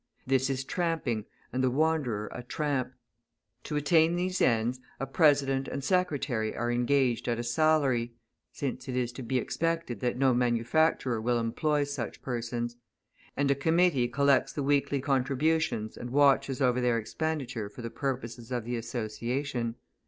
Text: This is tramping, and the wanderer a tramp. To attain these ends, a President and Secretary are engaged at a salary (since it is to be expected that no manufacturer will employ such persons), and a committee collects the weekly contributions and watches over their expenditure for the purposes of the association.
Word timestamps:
This 0.25 0.49
is 0.49 0.63
tramping, 0.63 1.25
and 1.53 1.63
the 1.63 1.69
wanderer 1.69 2.27
a 2.33 2.41
tramp. 2.41 2.93
To 3.65 3.75
attain 3.75 4.15
these 4.15 4.41
ends, 4.41 4.79
a 4.99 5.05
President 5.05 5.67
and 5.67 5.83
Secretary 5.83 6.55
are 6.57 6.71
engaged 6.71 7.27
at 7.27 7.37
a 7.37 7.43
salary 7.43 8.15
(since 8.51 8.87
it 8.89 8.95
is 8.95 9.11
to 9.11 9.21
be 9.21 9.37
expected 9.37 9.99
that 9.99 10.17
no 10.17 10.33
manufacturer 10.33 11.21
will 11.21 11.37
employ 11.37 11.83
such 11.83 12.23
persons), 12.23 12.77
and 13.37 13.51
a 13.51 13.53
committee 13.53 14.07
collects 14.07 14.51
the 14.53 14.63
weekly 14.63 15.01
contributions 15.01 15.95
and 15.97 16.09
watches 16.09 16.61
over 16.63 16.81
their 16.81 16.97
expenditure 16.97 17.69
for 17.69 17.83
the 17.83 17.91
purposes 17.91 18.51
of 18.51 18.65
the 18.65 18.77
association. 18.77 19.75